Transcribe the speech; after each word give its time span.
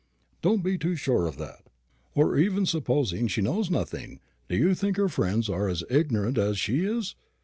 "Don't 0.41 0.63
be 0.63 0.79
too 0.79 0.95
sure 0.95 1.27
of 1.27 1.37
that. 1.37 1.63
Or 2.15 2.35
even 2.35 2.65
supposing 2.65 3.27
she 3.27 3.39
knows 3.41 3.69
nothing, 3.69 4.19
do 4.49 4.57
you 4.57 4.73
think 4.73 4.97
her 4.97 5.09
friends 5.09 5.47
are 5.47 5.69
as 5.69 5.83
ignorant 5.91 6.39
as 6.39 6.57
she 6.57 6.83
is? 6.85 7.13